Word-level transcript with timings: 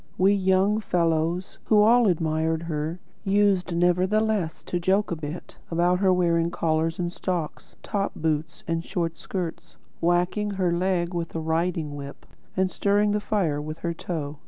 We 0.17 0.33
young 0.33 0.79
fellows, 0.79 1.59
who 1.65 1.83
all 1.83 2.07
admired 2.07 2.63
her, 2.63 2.99
used 3.23 3.75
nevertheless 3.75 4.63
to 4.63 4.79
joke 4.79 5.11
a 5.11 5.15
bit 5.15 5.57
about 5.69 5.99
her 5.99 6.11
wearing 6.11 6.49
collars 6.49 6.97
and 6.97 7.13
stocks, 7.13 7.75
top 7.83 8.13
boots 8.15 8.63
and 8.67 8.83
short 8.83 9.19
skirts; 9.19 9.77
whacking 10.01 10.49
her 10.57 10.71
leg 10.73 11.13
with 11.13 11.35
a 11.35 11.39
riding 11.39 11.95
whip, 11.95 12.25
and 12.57 12.71
stirring 12.71 13.11
the 13.11 13.19
fire 13.19 13.61
with 13.61 13.77
her 13.85 13.93
toe. 13.93 14.39